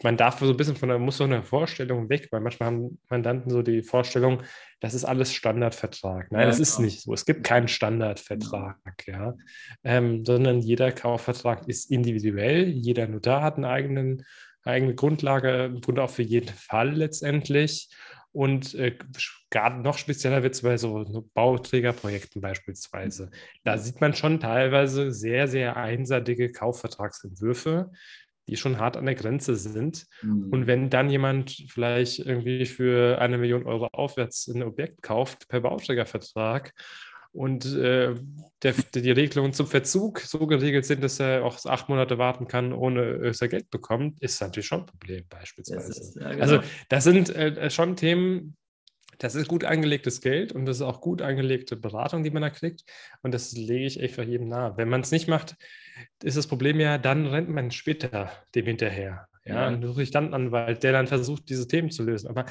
[0.03, 2.99] man darf so ein bisschen von der, muss so eine Vorstellung weg, weil manchmal haben
[3.09, 4.43] Mandanten so die Vorstellung,
[4.79, 6.31] das ist alles Standardvertrag.
[6.31, 6.85] Nein, ja, das ist genau.
[6.85, 7.13] nicht so.
[7.13, 9.35] Es gibt keinen Standardvertrag, ja,
[9.83, 12.67] ähm, sondern jeder Kaufvertrag ist individuell.
[12.67, 14.25] Jeder Notar hat eine eigenen,
[14.63, 17.89] eigene Grundlage, im Grunde auch für jeden Fall letztendlich.
[18.31, 18.95] Und äh,
[19.49, 23.31] gerade noch spezieller wird es bei so Bauträgerprojekten beispielsweise.
[23.63, 27.91] Da sieht man schon teilweise sehr, sehr einseitige Kaufvertragsentwürfe,
[28.47, 30.05] die schon hart an der Grenze sind.
[30.21, 30.49] Mhm.
[30.51, 35.61] Und wenn dann jemand vielleicht irgendwie für eine Million Euro aufwärts ein Objekt kauft per
[35.61, 36.73] Bauträgervertrag
[37.31, 38.15] und äh,
[38.63, 42.73] der, die Regelungen zum Verzug so geregelt sind, dass er auch acht Monate warten kann,
[42.73, 45.89] ohne dass er Geld bekommt, ist natürlich schon ein Problem beispielsweise.
[45.89, 46.41] Ist, ja, genau.
[46.41, 48.57] Also das sind äh, schon Themen,
[49.19, 52.49] das ist gut angelegtes Geld und das ist auch gut angelegte Beratung, die man da
[52.49, 52.83] kriegt.
[53.21, 54.75] Und das lege ich echt jedem nahe.
[54.77, 55.55] Wenn man es nicht macht,
[56.23, 59.27] ist das Problem ja, dann rennt man später dem hinterher.
[59.45, 59.67] Ja, ja.
[59.67, 62.29] einen Anwalt, der dann versucht, diese Themen zu lösen.
[62.29, 62.45] Aber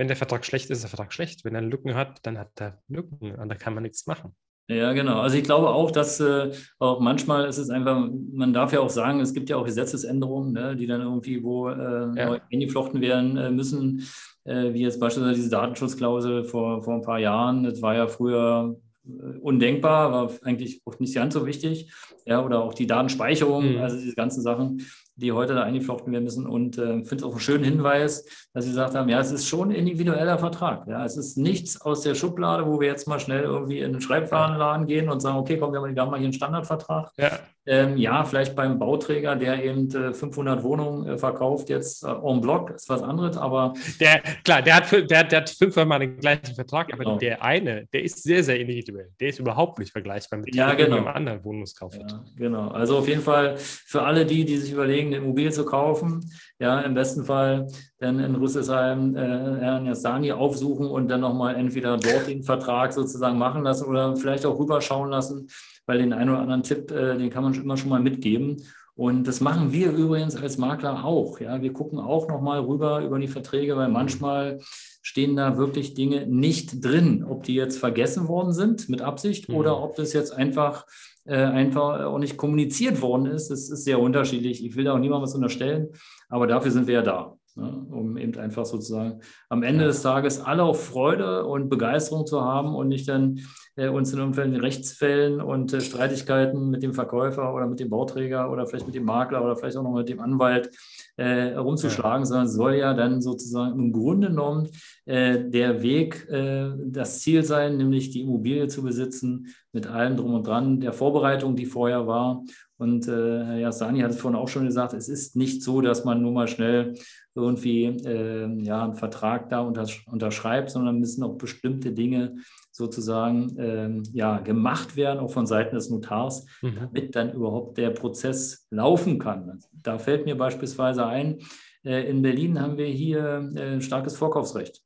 [0.00, 1.44] wenn der Vertrag schlecht ist, ist der Vertrag schlecht.
[1.44, 4.34] Wenn er Lücken hat, dann hat er Lücken und da kann man nichts machen.
[4.66, 5.20] Ja, genau.
[5.20, 8.88] Also ich glaube auch, dass äh, auch manchmal ist es einfach, man darf ja auch
[8.88, 11.74] sagen, es gibt ja auch Gesetzesänderungen, ne, die dann irgendwie wo äh,
[12.16, 12.28] ja.
[12.30, 14.08] neu eingeflochten werden äh, müssen,
[14.44, 17.64] äh, wie jetzt beispielsweise diese Datenschutzklausel vor, vor ein paar Jahren.
[17.64, 21.92] Das war ja früher äh, undenkbar, war eigentlich auch nicht ganz so wichtig.
[22.24, 23.80] Ja, oder auch die Datenspeicherung, mhm.
[23.82, 24.80] also diese ganzen Sachen
[25.20, 26.46] die heute da eingeflochten werden müssen.
[26.46, 29.46] Und äh, finde es auch einen schönen Hinweis, dass Sie gesagt haben, ja, es ist
[29.46, 30.86] schon ein individueller Vertrag.
[30.88, 34.00] Ja, es ist nichts aus der Schublade, wo wir jetzt mal schnell irgendwie in den
[34.00, 37.10] Schreibwarenladen gehen und sagen, okay, komm, wir haben, hier einen Standardvertrag.
[37.16, 37.30] Ja.
[37.70, 42.40] Ähm, ja, vielleicht beim Bauträger, der eben äh, 500 Wohnungen äh, verkauft, jetzt äh, en
[42.40, 43.74] bloc, ist was anderes, aber.
[44.00, 47.18] Der, klar, der hat, der, der hat fünfmal den gleichen Vertrag, aber genau.
[47.18, 49.10] der eine, der ist sehr, sehr individuell.
[49.20, 50.96] Der ist überhaupt nicht vergleichbar mit ja, genau.
[50.96, 51.94] einem anderen Wohnungskauf.
[51.94, 52.70] Ja, genau.
[52.70, 56.28] Also auf jeden Fall für alle die, die sich überlegen, eine Immobilie zu kaufen,
[56.58, 57.68] ja, im besten Fall
[58.00, 63.38] dann in Rüsselsheim äh, Herrn Yastani aufsuchen und dann nochmal entweder dort den Vertrag sozusagen
[63.38, 65.46] machen lassen oder vielleicht auch rüberschauen lassen
[65.86, 68.62] weil den einen oder anderen Tipp, äh, den kann man immer schon mal mitgeben.
[68.94, 71.40] Und das machen wir übrigens als Makler auch.
[71.40, 74.58] Ja, wir gucken auch noch mal rüber über die Verträge, weil manchmal
[75.00, 79.54] stehen da wirklich Dinge nicht drin, ob die jetzt vergessen worden sind mit Absicht mhm.
[79.54, 80.84] oder ob das jetzt einfach
[81.24, 83.48] äh, einfach auch nicht kommuniziert worden ist.
[83.48, 84.64] Das ist sehr unterschiedlich.
[84.64, 85.88] Ich will da auch niemandem was unterstellen,
[86.28, 87.39] aber dafür sind wir ja da.
[87.56, 87.86] Ne?
[87.90, 92.74] Um eben einfach sozusagen am Ende des Tages alle auch Freude und Begeisterung zu haben
[92.74, 93.40] und nicht dann
[93.76, 98.50] äh, uns in irgendwelchen Rechtsfällen und äh, Streitigkeiten mit dem Verkäufer oder mit dem Bauträger
[98.50, 100.70] oder vielleicht mit dem Makler oder vielleicht auch noch mit dem Anwalt
[101.16, 102.26] äh, rumzuschlagen, ja.
[102.26, 104.68] sondern soll ja dann sozusagen im Grunde genommen
[105.06, 110.34] äh, der Weg äh, das Ziel sein, nämlich die Immobilie zu besitzen mit allem drum
[110.34, 112.42] und dran, der Vorbereitung, die vorher war.
[112.76, 116.04] Und äh, Herr Yassani hat es vorhin auch schon gesagt, es ist nicht so, dass
[116.04, 116.94] man nur mal schnell
[117.34, 122.36] irgendwie äh, ja, einen Vertrag da untersch unterschreibt, sondern müssen auch bestimmte Dinge
[122.72, 126.76] sozusagen ähm, ja, gemacht werden, auch von Seiten des Notars, mhm.
[126.76, 129.60] damit dann überhaupt der Prozess laufen kann.
[129.72, 131.38] Da fällt mir beispielsweise ein,
[131.84, 134.82] äh, in Berlin haben wir hier äh, starkes Vorkaufsrecht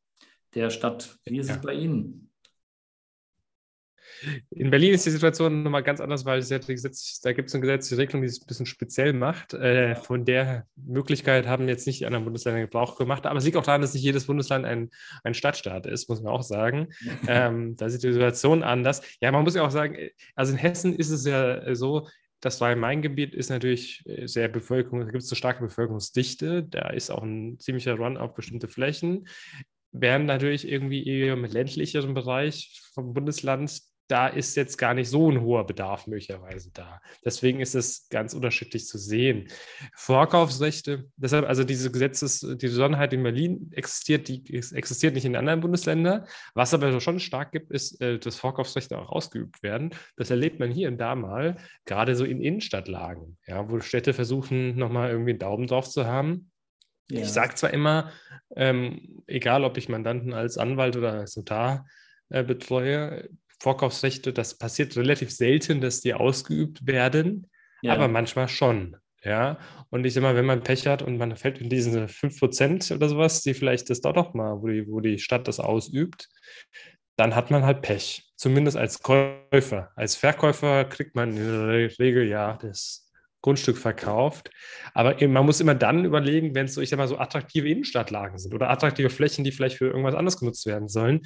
[0.55, 1.17] der Stadt.
[1.25, 1.57] Wie ist ja.
[1.57, 2.24] es bei Ihnen?
[4.51, 7.63] In Berlin ist die Situation nochmal ganz anders, weil ja Gesetz, da gibt es eine
[7.63, 9.55] gesetzliche Regelung, die es ein bisschen speziell macht.
[9.55, 13.27] Äh, von der Möglichkeit haben jetzt nicht die anderen Bundesländer Gebrauch gemacht.
[13.27, 14.91] Aber es liegt auch daran, dass nicht jedes Bundesland ein,
[15.23, 16.89] ein Stadtstaat ist, muss man auch sagen.
[17.29, 19.03] ähm, da ist die Situation anders.
[19.21, 19.97] Ja, man muss ja auch sagen,
[20.35, 22.09] also in Hessen ist es ja so,
[22.41, 27.23] das Rhein-Main-Gebiet ist natürlich sehr Bevölkerung, da gibt es eine starke Bevölkerungsdichte, da ist auch
[27.23, 29.27] ein ziemlicher Run auf bestimmte Flächen.
[29.93, 35.31] Während natürlich irgendwie eher im ländlicheren Bereich vom Bundesland da ist jetzt gar nicht so
[35.31, 37.01] ein hoher Bedarf möglicherweise da.
[37.25, 39.49] Deswegen ist es ganz unterschiedlich zu sehen.
[39.95, 45.61] Vorkaufsrechte, deshalb also diese Gesetzes, die Besonderheit in Berlin existiert, die existiert nicht in anderen
[45.61, 46.27] Bundesländern.
[46.55, 49.91] Was aber schon stark gibt, ist, äh, dass Vorkaufsrechte auch ausgeübt werden.
[50.17, 54.77] Das erlebt man hier und da mal, gerade so in Innenstadtlagen, ja, wo Städte versuchen,
[54.77, 56.51] nochmal irgendwie einen Daumen drauf zu haben.
[57.11, 57.21] Ja.
[57.21, 58.11] Ich sage zwar immer,
[58.57, 61.87] ähm, egal ob ich Mandanten als Anwalt oder als Notar
[62.31, 63.29] äh, betreue,
[63.65, 67.51] Vorkaufsrechte, das passiert relativ selten, dass die ausgeübt werden,
[67.83, 67.95] ja.
[67.95, 68.97] aber manchmal schon.
[69.23, 72.95] Ja, und ich sag mal, wenn man Pech hat und man fällt in diese 5%
[72.95, 76.29] oder sowas, die vielleicht das dort auch mal, wo die, wo die Stadt das ausübt,
[77.17, 78.31] dann hat man halt Pech.
[78.37, 79.91] Zumindest als Käufer.
[79.97, 83.11] Als Verkäufer kriegt man in der Regel ja das
[83.45, 84.51] Grundstück verkauft.
[84.93, 88.39] Aber man muss immer dann überlegen, wenn es so, ich sag mal, so attraktive Innenstadtlagen
[88.39, 91.23] sind oder attraktive Flächen, die vielleicht für irgendwas anderes genutzt werden sollen,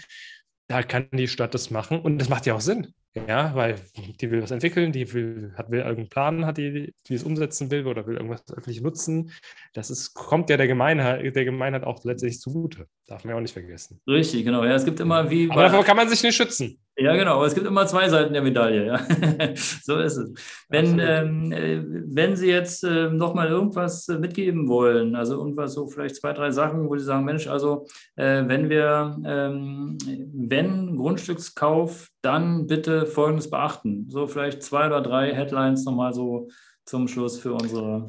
[0.69, 2.93] da kann die Stadt das machen und das macht ja auch Sinn.
[3.27, 3.77] Ja, weil
[4.21, 7.71] die will was entwickeln, die will, hat, will irgendeinen Plan, hat die, die es umsetzen
[7.71, 9.33] will oder will irgendwas öffentlich nutzen.
[9.73, 12.87] Das ist, kommt ja der Gemeinheit, der Gemeinheit auch letztlich zugute.
[13.07, 14.01] Darf man ja auch nicht vergessen.
[14.07, 14.63] Richtig, genau.
[14.65, 15.51] Ja, es gibt immer wie.
[15.51, 16.79] Aber davor kann man sich nicht schützen.
[17.01, 18.99] Ja, genau, aber es gibt immer zwei Seiten der Medaille, ja.
[19.55, 20.33] so ist es.
[20.69, 25.75] Wenn, ähm, äh, wenn Sie jetzt äh, noch mal irgendwas äh, mitgeben wollen, also irgendwas
[25.75, 29.97] so vielleicht zwei, drei Sachen, wo Sie sagen, Mensch, also äh, wenn wir, ähm,
[30.35, 34.07] wenn Grundstückskauf, dann bitte Folgendes beachten.
[34.09, 36.49] So vielleicht zwei oder drei Headlines nochmal so
[36.85, 38.09] zum Schluss für unsere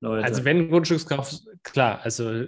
[0.00, 0.24] Leute.
[0.24, 1.32] Also wenn Grundstückskauf,
[1.62, 2.44] klar, also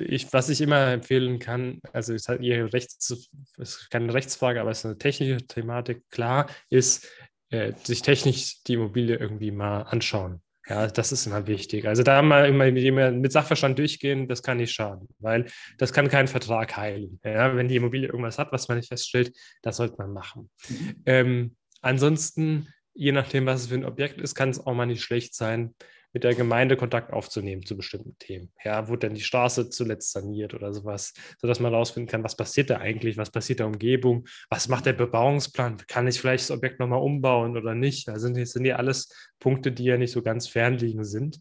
[0.00, 4.60] ich, was ich immer empfehlen kann, also es hat ihre Rechts, es ist keine Rechtsfrage,
[4.60, 7.08] aber es ist eine technische Thematik, klar, ist
[7.50, 10.42] äh, sich technisch die Immobilie irgendwie mal anschauen.
[10.68, 11.88] Ja, das ist immer wichtig.
[11.88, 12.70] Also da mal immer
[13.10, 15.46] mit Sachverstand durchgehen, das kann nicht schaden, weil
[15.78, 17.18] das kann keinen Vertrag heilen.
[17.24, 20.48] Ja, wenn die Immobilie irgendwas hat, was man nicht feststellt, das sollte man machen.
[20.68, 21.02] Mhm.
[21.06, 25.02] Ähm, ansonsten, je nachdem, was es für ein Objekt ist, kann es auch mal nicht
[25.02, 25.74] schlecht sein,
[26.12, 28.52] mit der Gemeinde Kontakt aufzunehmen zu bestimmten Themen.
[28.64, 32.70] Ja, wurde denn die Straße zuletzt saniert oder sowas, sodass man herausfinden kann, was passiert
[32.70, 36.80] da eigentlich, was passiert der Umgebung, was macht der Bebauungsplan, kann ich vielleicht das Objekt
[36.80, 38.08] nochmal umbauen oder nicht.
[38.08, 41.40] Da sind, sind ja alles Punkte, die ja nicht so ganz fernliegend sind.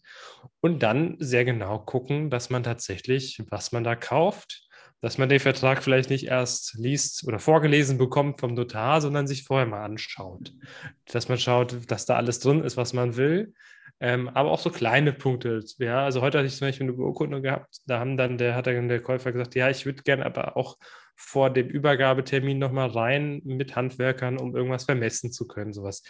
[0.61, 4.69] Und dann sehr genau gucken, dass man tatsächlich, was man da kauft,
[5.01, 9.43] dass man den Vertrag vielleicht nicht erst liest oder vorgelesen bekommt vom Notar, sondern sich
[9.43, 10.53] vorher mal anschaut.
[11.05, 13.53] Dass man schaut, dass da alles drin ist, was man will,
[13.99, 15.63] ähm, aber auch so kleine Punkte.
[15.77, 18.67] Ja, also heute hatte ich zum Beispiel eine Beurkundung gehabt, da haben dann der, hat
[18.67, 20.77] dann der Käufer gesagt, ja, ich würde gerne aber auch
[21.15, 26.03] vor dem Übergabetermin nochmal rein mit Handwerkern, um irgendwas vermessen zu können, sowas.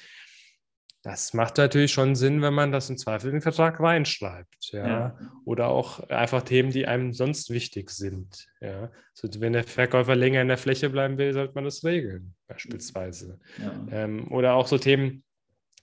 [1.02, 4.88] Das macht natürlich schon Sinn, wenn man das im Zweifel in den Vertrag reinschreibt, ja?
[4.88, 5.18] ja.
[5.46, 8.48] Oder auch einfach Themen, die einem sonst wichtig sind.
[8.60, 8.92] Ja.
[9.20, 13.40] Also wenn der Verkäufer länger in der Fläche bleiben will, sollte man das regeln, beispielsweise.
[13.58, 13.88] Ja.
[13.92, 15.24] Ähm, oder auch so Themen,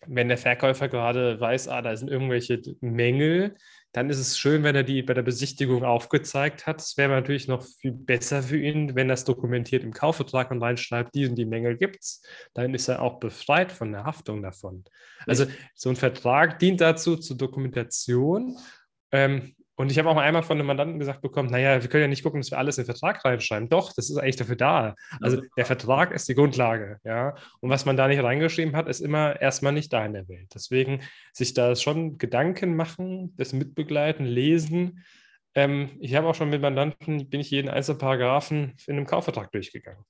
[0.07, 3.57] wenn der Verkäufer gerade weiß, ah, da sind irgendwelche Mängel,
[3.93, 6.83] dann ist es schön, wenn er die bei der Besichtigung aufgezeigt hat.
[6.83, 10.63] Es wäre natürlich noch viel besser für ihn, wenn er es dokumentiert im Kaufvertrag und
[10.63, 12.23] reinschreibt, die und die Mängel gibt es.
[12.53, 14.85] Dann ist er auch befreit von der Haftung davon.
[15.27, 18.59] Also so ein Vertrag dient dazu zur Dokumentation.
[19.13, 22.03] Ähm, und ich habe auch mal einmal von einem Mandanten gesagt bekommen, naja, wir können
[22.03, 23.69] ja nicht gucken, dass wir alles in den Vertrag reinschreiben.
[23.69, 24.95] Doch, das ist eigentlich dafür da.
[25.21, 27.35] Also der Vertrag ist die Grundlage, ja.
[27.61, 30.49] Und was man da nicht reingeschrieben hat, ist immer erstmal nicht da in der Welt.
[30.55, 31.01] Deswegen
[31.33, 35.05] sich da schon Gedanken machen, das mitbegleiten, lesen,
[35.55, 39.51] Ähm, ich habe auch schon mit Mandanten, bin ich jeden einzelnen Paragraphen in einem Kaufvertrag
[39.53, 40.05] durchgegangen.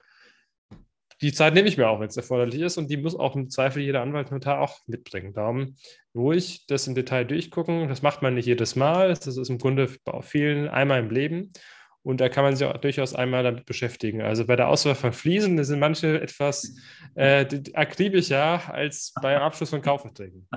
[1.23, 3.49] Die Zeit nehme ich mir auch, wenn es erforderlich ist, und die muss auch im
[3.49, 5.33] Zweifel jeder Anwalt Notar auch mitbringen.
[5.33, 5.77] Darum
[6.15, 7.89] ruhig das im Detail durchgucken.
[7.89, 9.09] Das macht man nicht jedes Mal.
[9.09, 11.53] Das ist im Grunde bei vielen einmal im Leben.
[12.07, 14.23] Und da kann man sich auch durchaus einmal damit beschäftigen.
[14.23, 16.77] Also bei der Auswahl von Fliesen sind manche etwas
[17.17, 20.47] äh, akribischer als beim Abschluss von Kaufverträgen.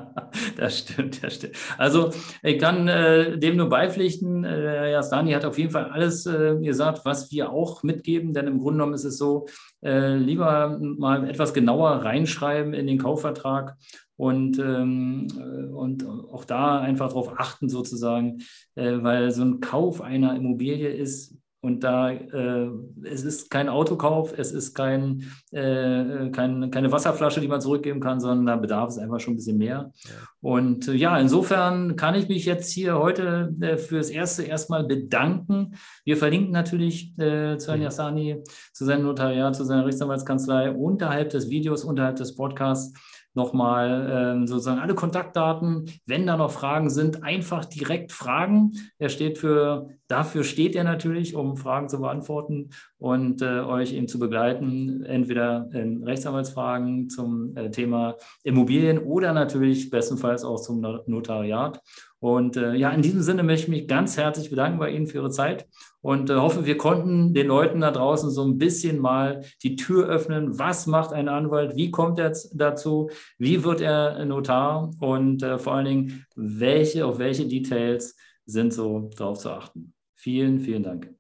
[0.58, 1.56] Das stimmt, das stimmt.
[1.80, 2.12] Also
[2.44, 4.44] ich kann äh, dem nur beipflichten.
[4.44, 8.34] Äh, Jasdani hat auf jeden Fall alles äh, gesagt, was wir auch mitgeben.
[8.34, 9.48] Denn im Grunde genommen ist es so,
[9.82, 13.76] äh, lieber mal etwas genauer reinschreiben in den Kaufvertrag
[14.20, 18.40] und, ähm, äh, und auch da einfach darauf achten sozusagen,
[18.76, 22.70] äh, weil so ein Kauf einer Immobilie ist und da, äh,
[23.04, 28.22] es ist kein Autokauf, es ist kein, äh, kein, keine Wasserflasche, die man zurückgeben kann,
[28.22, 29.92] sondern da bedarf es einfach schon ein bisschen mehr.
[30.40, 35.76] Und äh, ja, insofern kann ich mich jetzt hier heute äh, fürs Erste erstmal bedanken.
[36.06, 38.42] Wir verlinken natürlich äh, zu Herrn Yassani,
[38.72, 42.94] zu seinem Notariat, zu seiner Rechtsanwaltskanzlei unterhalb des Videos, unterhalb des Podcasts
[43.34, 45.92] nochmal äh, sozusagen alle Kontaktdaten.
[46.06, 48.72] Wenn da noch Fragen sind, einfach direkt fragen.
[48.98, 54.08] Er steht für, dafür steht er natürlich, um Fragen zu beantworten und äh, euch eben
[54.08, 61.82] zu begleiten, entweder in Rechtsanwaltsfragen zum äh, Thema Immobilien oder natürlich bestenfalls auch zum Notariat.
[62.20, 65.20] Und äh, ja, in diesem Sinne möchte ich mich ganz herzlich bedanken bei Ihnen für
[65.20, 65.66] Ihre Zeit
[66.02, 70.08] und äh, hoffe, wir konnten den Leuten da draußen so ein bisschen mal die Tür
[70.08, 70.60] öffnen.
[70.60, 71.78] Was macht ein Anwalt?
[71.78, 73.10] Wie kommt er dazu?
[73.38, 74.92] Wie wird er Notar?
[75.00, 79.94] Und äh, vor allen Dingen, welche, auf welche Details sind so drauf zu achten?
[80.16, 81.19] Vielen, vielen Dank.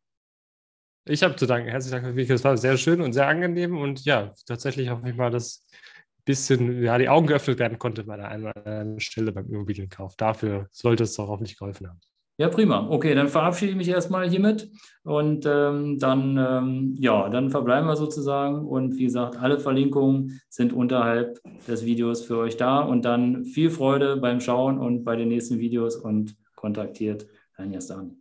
[1.05, 1.69] Ich habe zu danken.
[1.69, 2.33] Herzlichen Dank, Vicky.
[2.33, 3.77] Es war sehr schön und sehr angenehm.
[3.77, 5.65] Und ja, tatsächlich hoffe ich mal, dass
[6.29, 10.15] bisschen ja, die Augen geöffnet werden konnte bei der einen Stelle beim Immobilienkauf.
[10.15, 11.99] Dafür sollte es doch hoffentlich geholfen haben.
[12.37, 12.87] Ja, prima.
[12.87, 14.69] Okay, dann verabschiede ich mich erstmal hiermit
[15.03, 18.65] und ähm, dann, ähm, ja, dann verbleiben wir sozusagen.
[18.65, 22.79] Und wie gesagt, alle Verlinkungen sind unterhalb des Videos für euch da.
[22.79, 28.18] Und dann viel Freude beim Schauen und bei den nächsten Videos und kontaktiert Herrn Jastan.